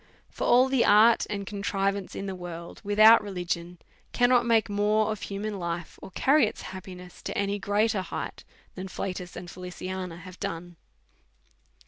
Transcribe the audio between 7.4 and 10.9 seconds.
greater height, than Flatus or Feliciana have done.